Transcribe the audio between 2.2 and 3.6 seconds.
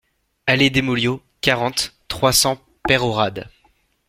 cents Peyrehorade